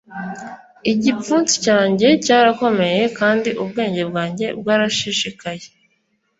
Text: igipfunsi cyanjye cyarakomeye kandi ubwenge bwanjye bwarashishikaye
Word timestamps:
igipfunsi 0.91 1.53
cyanjye 1.65 2.07
cyarakomeye 2.25 3.03
kandi 3.19 3.49
ubwenge 3.63 4.01
bwanjye 4.09 4.45
bwarashishikaye 4.59 5.65